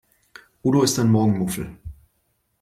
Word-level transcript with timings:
Udo 0.63 0.81
ist 0.81 0.97
ein 0.97 1.11
Morgenmuffel. 1.11 1.77